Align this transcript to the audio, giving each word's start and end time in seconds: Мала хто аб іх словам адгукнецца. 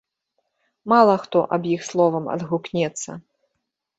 Мала 0.93 1.17
хто 1.25 1.43
аб 1.57 1.67
іх 1.75 1.85
словам 1.89 2.25
адгукнецца. 2.37 3.11